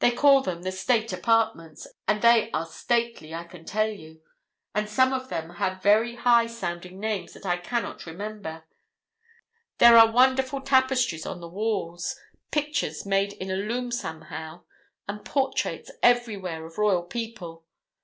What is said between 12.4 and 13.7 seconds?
pictures made in a